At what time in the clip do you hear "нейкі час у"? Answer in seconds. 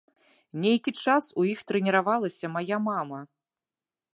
0.63-1.45